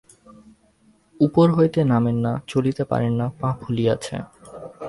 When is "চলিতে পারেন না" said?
2.47-3.25